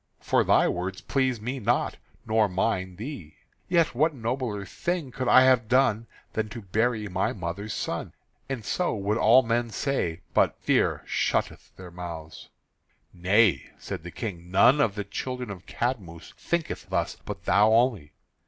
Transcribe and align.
For 0.19 0.43
thy 0.43 0.67
words 0.67 0.99
please 1.01 1.39
me 1.39 1.59
not 1.59 1.97
nor 2.25 2.49
mine 2.49 2.95
thee. 2.95 3.35
Yet 3.69 3.93
what 3.93 4.15
nobler 4.15 4.65
thing 4.65 5.11
could 5.11 5.27
I 5.27 5.41
have 5.41 5.67
done 5.67 6.07
than 6.33 6.49
to 6.49 6.63
bury 6.63 7.07
my 7.07 7.33
mother's 7.33 7.75
son? 7.75 8.13
And 8.49 8.65
so 8.65 8.95
would 8.95 9.19
all 9.19 9.43
men 9.43 9.69
say 9.69 10.21
but 10.33 10.57
fear 10.57 11.03
shutteth 11.05 11.71
their 11.75 11.91
mouths." 11.91 12.49
"Nay," 13.13 13.69
said 13.77 14.01
the 14.01 14.09
King, 14.09 14.49
"none 14.49 14.81
of 14.81 14.95
the 14.95 15.03
children 15.03 15.51
of 15.51 15.67
Cadmus 15.67 16.33
thinketh 16.35 16.89
thus, 16.89 17.17
but 17.23 17.45
thou 17.45 17.71
only. 17.71 18.11